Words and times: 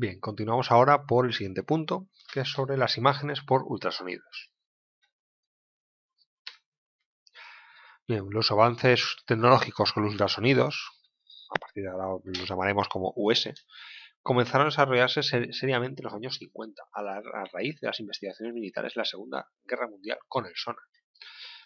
Bien, 0.00 0.20
continuamos 0.20 0.70
ahora 0.70 1.06
por 1.06 1.26
el 1.26 1.32
siguiente 1.32 1.64
punto, 1.64 2.06
que 2.32 2.42
es 2.42 2.48
sobre 2.48 2.76
las 2.76 2.96
imágenes 2.98 3.40
por 3.40 3.64
ultrasonidos. 3.64 4.52
Los 8.06 8.52
avances 8.52 9.16
tecnológicos 9.26 9.92
con 9.92 10.04
ultrasonidos, 10.04 10.88
a 11.50 11.58
partir 11.58 11.82
de 11.82 11.90
ahora 11.90 12.22
los 12.22 12.48
llamaremos 12.48 12.88
como 12.88 13.12
US, 13.16 13.52
comenzaron 14.22 14.68
a 14.68 14.70
desarrollarse 14.70 15.24
seriamente 15.24 16.00
en 16.00 16.04
los 16.04 16.14
años 16.14 16.36
50, 16.36 16.80
a, 16.92 17.02
la, 17.02 17.20
raíz 17.52 17.80
de 17.80 17.88
las 17.88 17.98
investigaciones 17.98 18.54
militares 18.54 18.94
de 18.94 19.00
la 19.00 19.04
Segunda 19.04 19.48
Guerra 19.64 19.88
Mundial 19.88 20.18
con 20.28 20.46
el 20.46 20.54
sonar. 20.54 20.84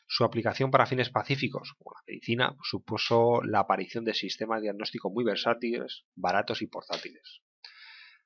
Su 0.06 0.24
aplicación 0.24 0.70
para 0.70 0.86
fines 0.86 1.10
pacíficos, 1.10 1.74
como 1.76 1.94
la 1.94 2.02
medicina, 2.06 2.56
supuso 2.62 3.42
la 3.42 3.58
aparición 3.58 4.06
de 4.06 4.14
sistemas 4.14 4.60
de 4.60 4.68
diagnóstico 4.68 5.10
muy 5.10 5.22
versátiles, 5.22 6.06
baratos 6.14 6.62
y 6.62 6.66
portátiles. 6.68 7.42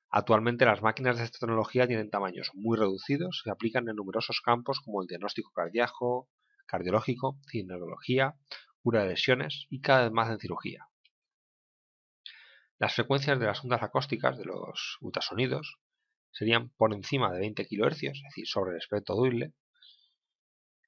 Actualmente 0.09 0.65
las 0.65 0.81
máquinas 0.81 1.17
de 1.17 1.25
esta 1.25 1.39
tecnología 1.39 1.85
tienen 1.85 2.09
tamaños 2.09 2.51
muy 2.53 2.77
reducidos 2.77 3.41
y 3.41 3.43
se 3.43 3.51
aplican 3.51 3.89
en 3.89 3.95
numerosos 3.95 4.41
campos 4.41 4.79
como 4.79 5.01
el 5.01 5.07
diagnóstico 5.07 5.51
cardíaco, 5.51 6.29
cardiológico, 6.65 7.39
cineología, 7.49 8.35
cura 8.81 9.03
de 9.03 9.09
lesiones 9.09 9.67
y 9.69 9.81
cada 9.81 10.03
vez 10.03 10.11
más 10.11 10.29
en 10.29 10.39
cirugía. 10.39 10.87
Las 12.79 12.93
frecuencias 12.93 13.39
de 13.39 13.47
las 13.47 13.63
ondas 13.63 13.81
acústicas 13.83 14.37
de 14.37 14.45
los 14.45 14.97
ultrasonidos 15.01 15.79
serían 16.31 16.69
por 16.69 16.93
encima 16.93 17.33
de 17.33 17.39
20 17.39 17.65
kHz, 17.65 18.03
es 18.03 18.21
decir, 18.23 18.47
sobre 18.47 18.71
el 18.71 18.77
espectro 18.77 19.15
doble, 19.15 19.53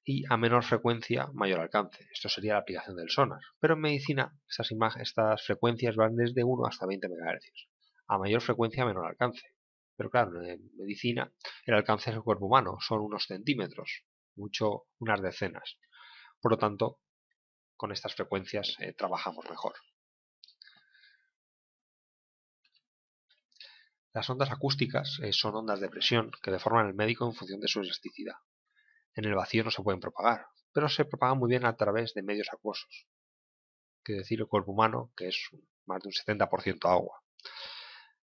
y 0.04 0.24
a 0.30 0.36
menor 0.36 0.64
frecuencia, 0.64 1.28
mayor 1.34 1.60
alcance. 1.60 2.08
Esto 2.12 2.28
sería 2.28 2.54
la 2.54 2.60
aplicación 2.60 2.96
del 2.96 3.10
sonar. 3.10 3.40
Pero 3.58 3.74
en 3.74 3.80
medicina, 3.80 4.34
estas, 4.48 4.70
estas 4.96 5.44
frecuencias 5.44 5.96
van 5.96 6.16
desde 6.16 6.42
1 6.42 6.66
hasta 6.66 6.86
20 6.86 7.08
MHz. 7.08 7.69
A 8.12 8.18
mayor 8.18 8.42
frecuencia, 8.42 8.84
menor 8.84 9.06
alcance. 9.06 9.54
Pero 9.96 10.10
claro, 10.10 10.42
en 10.42 10.68
medicina, 10.76 11.32
el 11.64 11.74
alcance 11.74 12.10
del 12.10 12.24
cuerpo 12.24 12.46
humano 12.46 12.76
son 12.80 13.02
unos 13.02 13.26
centímetros, 13.26 14.02
mucho 14.34 14.86
unas 14.98 15.22
decenas. 15.22 15.78
Por 16.40 16.50
lo 16.50 16.58
tanto, 16.58 16.98
con 17.76 17.92
estas 17.92 18.16
frecuencias 18.16 18.76
eh, 18.80 18.94
trabajamos 18.94 19.48
mejor. 19.48 19.74
Las 24.12 24.28
ondas 24.28 24.50
acústicas 24.50 25.20
eh, 25.22 25.32
son 25.32 25.54
ondas 25.54 25.78
de 25.78 25.88
presión 25.88 26.32
que 26.42 26.50
deforman 26.50 26.88
el 26.88 26.94
médico 26.94 27.26
en 27.26 27.34
función 27.34 27.60
de 27.60 27.68
su 27.68 27.80
elasticidad. 27.80 28.38
En 29.14 29.24
el 29.24 29.36
vacío 29.36 29.62
no 29.62 29.70
se 29.70 29.84
pueden 29.84 30.00
propagar, 30.00 30.46
pero 30.72 30.88
se 30.88 31.04
propagan 31.04 31.38
muy 31.38 31.48
bien 31.48 31.64
a 31.64 31.76
través 31.76 32.12
de 32.14 32.24
medios 32.24 32.48
acuosos, 32.52 33.06
que 34.02 34.14
decir 34.14 34.40
el 34.40 34.48
cuerpo 34.48 34.72
humano, 34.72 35.12
que 35.16 35.28
es 35.28 35.38
más 35.86 36.02
de 36.02 36.08
un 36.08 36.12
70% 36.12 36.90
agua. 36.90 37.22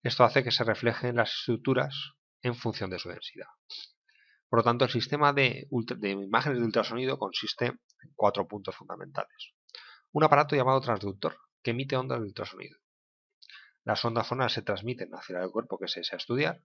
Esto 0.04 0.22
hace 0.22 0.44
que 0.44 0.50
se 0.50 0.64
reflejen 0.64 1.16
las 1.16 1.32
estructuras 1.32 2.12
en 2.42 2.54
función 2.54 2.90
de 2.90 2.98
su 2.98 3.08
densidad. 3.08 3.48
Por 4.50 4.58
lo 4.58 4.62
tanto, 4.62 4.84
el 4.84 4.90
sistema 4.90 5.32
de, 5.32 5.66
imágenes 6.02 6.58
de 6.58 6.64
ultrasonido 6.64 7.18
consiste 7.18 7.68
en 7.68 8.12
cuatro 8.14 8.46
puntos 8.46 8.76
fundamentales. 8.76 9.54
Un 10.12 10.22
aparato 10.22 10.54
llamado 10.54 10.82
transductor, 10.82 11.38
que 11.62 11.70
emite 11.70 11.96
ondas 11.96 12.20
de 12.20 12.26
ultrasonido. 12.26 12.78
Las 13.82 14.04
ondas 14.04 14.26
sonoras 14.26 14.52
se 14.52 14.60
transmiten 14.60 15.08
hacia 15.14 15.40
el 15.40 15.50
cuerpo 15.50 15.78
que 15.78 15.88
se 15.88 16.00
desea 16.00 16.18
estudiar 16.18 16.62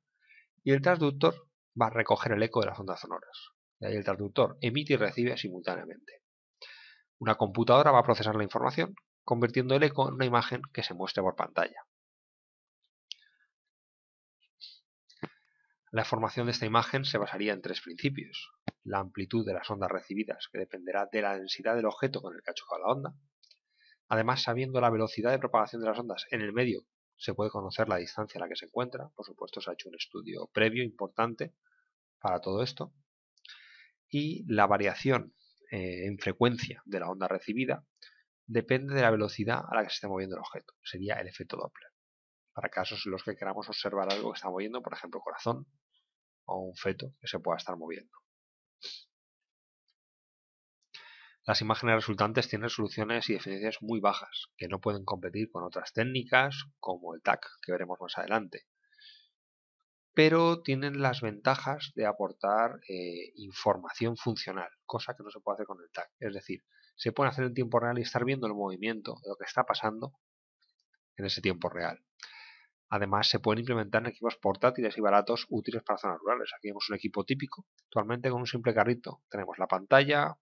y 0.62 0.72
el 0.73 0.82
transductor 0.82 1.48
va 1.82 1.88
a 1.88 1.92
recoger 1.92 2.34
el 2.34 2.44
eco 2.44 2.60
de 2.60 2.67
las 2.67 2.80
ondas 2.80 3.00
sonoras. 3.00 3.52
De 3.80 3.88
ahí 3.88 3.95
el 3.95 4.04
transductor 4.04 4.58
emite 4.60 4.95
y 4.95 4.98
recibe 4.98 5.38
simultáneamente. 5.38 6.23
Una 7.20 7.36
computadora 7.36 7.92
va 7.92 8.00
a 8.00 8.04
procesar 8.04 8.36
la 8.36 8.44
información, 8.44 8.95
convirtiendo 9.23 9.76
el 9.76 9.83
eco 9.83 10.10
en 10.10 10.16
una 10.16 10.26
imagen 10.26 10.61
que 10.73 10.83
se 10.83 10.94
muestre 10.94 11.23
por 11.23 11.38
pantalla. 11.38 11.86
La 15.92 16.05
formación 16.05 16.45
de 16.45 16.52
esta 16.52 16.67
imagen 16.67 17.04
se 17.04 17.17
basaría 17.17 17.52
en 17.52 17.61
tres 17.61 17.82
principios. 17.82 18.52
La 18.83 19.00
amplitud 19.00 19.45
de 19.45 19.54
las 19.54 19.70
ondas 19.72 19.89
recibidas, 19.89 20.48
que 20.52 20.60
dependerá 20.60 21.10
de 21.11 21.22
la 21.22 21.36
densidad 21.36 21.76
del 21.76 21.88
objeto 21.88 22.22
con 22.22 22.36
el 22.36 22.42
que 22.44 22.52
ha 22.52 22.54
chocado 22.54 22.82
la 22.82 22.92
onda. 22.94 23.16
Además, 24.08 24.44
sabiendo 24.44 24.82
la 24.82 24.92
velocidad 24.92 25.32
de 25.32 25.39
propagación 25.39 25.82
de 25.82 25.88
las 25.88 25.98
ondas 25.98 26.27
en 26.30 26.42
el 26.42 26.54
medio 26.54 26.86
se 27.20 27.33
puede 27.33 27.50
conocer 27.50 27.89
la 27.89 27.98
distancia 27.98 28.39
a 28.39 28.44
la 28.44 28.50
que 28.50 28.55
se 28.55 28.66
encuentra. 28.66 29.10
Por 29.16 29.26
supuesto, 29.26 29.60
se 29.60 29.70
ha 29.70 29.73
hecho 29.73 29.89
un 29.89 29.95
estudio 29.95 30.48
previo 30.54 30.83
importante 30.83 31.54
para 32.20 32.39
todo 32.39 32.64
esto. 32.64 32.94
Y 34.10 34.45
la 34.52 34.67
variación 34.67 35.33
eh, 35.71 36.06
en 36.06 36.17
frecuencia 36.17 36.82
de 36.86 37.00
la 37.00 37.10
onda 37.10 37.27
recibida 37.27 37.86
depende 38.45 38.95
de 38.95 39.02
la 39.02 39.11
velocidad 39.11 39.64
a 39.70 39.76
la 39.76 39.83
que 39.83 39.89
se 39.89 39.95
esté 39.95 40.08
moviendo 40.08 40.36
el 40.36 40.42
objeto. 40.42 40.73
Sería 40.82 41.16
el 41.16 41.27
efecto 41.27 41.58
Doppler. 41.58 41.89
Para 42.54 42.70
casos 42.70 43.05
en 43.05 43.11
los 43.11 43.23
que 43.23 43.36
queramos 43.36 43.67
observar 43.70 44.11
algo 44.11 44.32
que 44.32 44.37
está 44.37 44.49
moviendo, 44.49 44.82
por 44.82 44.93
ejemplo, 44.93 45.21
corazón 45.21 45.67
o 46.45 46.60
un 46.60 46.76
feto 46.76 47.14
que 47.20 47.27
se 47.27 47.39
pueda 47.39 47.58
estar 47.58 47.77
moviendo. 47.77 48.11
Las 51.49 51.61
imágenes 51.61 51.95
resultantes 51.95 52.48
tienen 52.48 52.70
resoluciones 52.70 53.27
y 53.27 53.33
definiciones 53.33 53.82
muy 53.82 53.99
bajas, 53.99 54.52
que 54.55 54.67
no 54.67 54.80
pueden 54.80 55.04
competir 55.04 55.49
con 55.49 55.64
otras 55.64 55.93
técnicas 55.93 56.65
como 56.80 57.15
el 57.15 57.23
TAC, 57.23 57.43
que 57.64 57.71
veremos 57.71 57.98
más 57.99 58.17
adelante. 58.20 58.67
Pero 60.14 60.61
tienen 60.61 61.02
las 61.02 61.21
ventajas 61.21 61.92
de 61.95 62.05
aportar 62.05 62.80
eh, 62.88 63.32
información 63.36 64.15
funcional, 64.15 64.70
cosa 64.86 65.15
que 65.15 65.23
no 65.23 65.32
se 65.32 65.39
puede 65.39 65.55
hacer 65.55 65.65
con 65.65 65.82
el 65.82 65.89
TAC. 65.92 66.11
Es 66.20 66.36
decir, 66.36 66.64
se 66.95 67.14
puede 67.14 67.32
hacer 67.32 67.45
en 67.45 67.54
tiempo 67.55 67.80
real 67.80 67.98
y 67.98 68.04
estar 68.04 68.26
viendo 68.26 68.45
el 68.45 68.54
movimiento 68.54 69.15
de 69.23 69.30
lo 69.30 69.36
que 69.36 69.45
está 69.45 69.64
pasando 69.64 70.14
en 71.15 71.26
ese 71.26 71.42
tiempo 71.42 71.70
real. 71.70 71.99
Además, 72.89 73.30
se 73.30 73.39
pueden 73.39 73.60
implementar 73.60 74.02
en 74.02 74.10
equipos 74.10 74.38
portátiles 74.38 74.98
y 74.98 75.02
baratos 75.02 75.45
útiles 75.50 75.83
para 75.83 76.00
zonas 76.00 76.20
rurales. 76.20 76.52
Aquí 76.58 76.70
vemos 76.70 76.89
un 76.89 76.95
equipo 76.95 77.23
típico. 77.23 77.66
Actualmente 77.86 78.30
con 78.30 78.42
un 78.42 78.48
simple 78.48 78.73
carrito 78.73 79.22
tenemos 79.30 79.58
la 79.60 79.67
pantalla, 79.67 80.36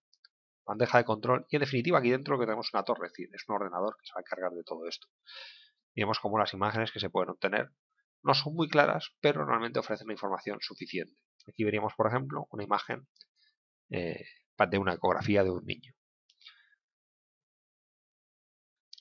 bandeja 0.64 0.98
de 0.98 1.04
control 1.04 1.46
y 1.50 1.56
en 1.56 1.60
definitiva 1.60 1.98
aquí 1.98 2.10
dentro 2.10 2.38
que 2.38 2.46
tenemos 2.46 2.72
una 2.72 2.84
torre, 2.84 3.08
es 3.08 3.12
es 3.18 3.48
un 3.48 3.54
ordenador 3.56 3.96
que 3.96 4.06
se 4.06 4.12
va 4.14 4.20
a 4.20 4.22
encargar 4.22 4.52
de 4.52 4.64
todo 4.64 4.86
esto. 4.86 5.08
Vemos 5.94 6.20
como 6.20 6.38
las 6.38 6.52
imágenes 6.54 6.92
que 6.92 7.00
se 7.00 7.10
pueden 7.10 7.30
obtener 7.30 7.70
no 8.22 8.34
son 8.34 8.54
muy 8.54 8.68
claras, 8.68 9.12
pero 9.20 9.40
normalmente 9.40 9.78
ofrecen 9.78 10.06
una 10.06 10.14
información 10.14 10.58
suficiente. 10.60 11.14
Aquí 11.46 11.64
veríamos, 11.64 11.94
por 11.94 12.06
ejemplo, 12.08 12.46
una 12.50 12.64
imagen 12.64 13.06
eh, 13.90 14.24
de 14.70 14.78
una 14.78 14.94
ecografía 14.94 15.44
de 15.44 15.50
un 15.50 15.64
niño. 15.64 15.94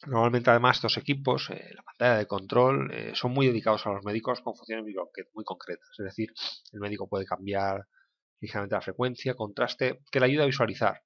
Normalmente 0.06 0.50
además 0.52 0.78
estos 0.78 0.98
equipos, 0.98 1.50
eh, 1.50 1.72
la 1.74 1.82
pantalla 1.82 2.18
de 2.18 2.28
control, 2.28 2.92
eh, 2.94 3.12
son 3.16 3.32
muy 3.32 3.48
dedicados 3.48 3.86
a 3.88 3.92
los 3.92 4.06
médicos 4.06 4.42
con 4.42 4.56
funciones 4.56 4.86
muy 5.34 5.44
concretas. 5.44 5.90
Es 5.98 6.06
decir, 6.06 6.32
el 6.72 6.80
médico 6.80 7.10
puede 7.10 7.26
cambiar 7.26 7.88
ligeramente 8.40 8.76
la 8.76 8.82
frecuencia, 8.82 9.34
contraste, 9.34 10.02
que 10.12 10.20
le 10.20 10.28
ayuda 10.28 10.44
a 10.44 10.48
visualizar 10.48 11.02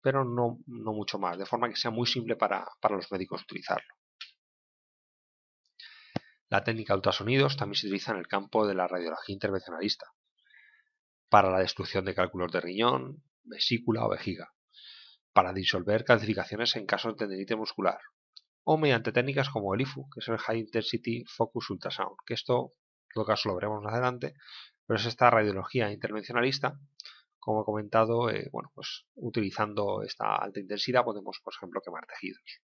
pero 0.00 0.24
no, 0.24 0.58
mucho 0.66 1.18
más, 1.18 1.38
de 1.38 1.46
forma 1.46 1.68
que 1.68 1.76
sea 1.76 1.90
muy 1.90 2.06
simple 2.06 2.36
para, 2.36 2.66
los 2.90 3.10
médicos 3.10 3.42
utilizarlo. 3.42 3.94
La 6.48 6.64
técnica 6.64 6.94
de 6.94 6.98
ultrasonidos 6.98 7.56
también 7.56 7.78
se 7.78 7.86
utiliza 7.86 8.12
en 8.12 8.18
el 8.18 8.26
campo 8.26 8.66
de 8.66 8.74
la 8.74 8.88
radiología 8.88 9.34
intervencionalista, 9.34 10.06
para 11.28 11.50
la 11.50 11.58
destrucción 11.58 12.04
de 12.04 12.14
cálculos 12.14 12.50
de 12.52 12.60
riñón, 12.60 13.22
vesícula 13.42 14.06
o 14.06 14.08
vejiga, 14.08 14.54
para 15.32 15.52
disolver 15.52 16.04
calcificaciones 16.04 16.76
en 16.76 16.86
casos 16.86 17.12
de 17.12 17.18
tendinitis 17.18 17.56
muscular, 17.56 18.00
o 18.64 18.76
mediante 18.76 19.12
técnicas 19.12 19.50
como 19.50 19.74
el 19.74 19.80
IFU, 19.82 20.08
que 20.10 20.20
es 20.20 20.28
el 20.28 20.38
High 20.38 20.60
Intensity 20.60 21.24
Focus 21.26 21.70
Ultrasound, 21.70 22.16
que 22.26 22.34
esto 22.34 22.72
en 23.08 23.14
todo 23.14 23.24
caso 23.24 23.48
lo 23.48 23.54
veremos 23.54 23.82
más 23.82 23.94
adelante, 23.94 24.34
pero 24.86 24.98
es 24.98 25.06
esta 25.06 25.30
radiología 25.30 25.90
intervencionalista 25.90 26.78
como 27.48 27.62
he 27.62 27.64
comentado, 27.64 28.28
eh, 28.28 28.48
bueno, 28.52 28.70
pues 28.74 29.06
utilizando 29.14 30.02
esta 30.02 30.36
alta 30.36 30.60
intensidad 30.60 31.02
podemos, 31.02 31.40
por 31.42 31.54
ejemplo, 31.54 31.80
quemar 31.80 32.04
tejidos. 32.06 32.60